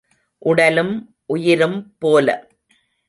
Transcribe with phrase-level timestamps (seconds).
[0.37, 1.15] உடலும்
[1.25, 2.27] உயிரும் போல.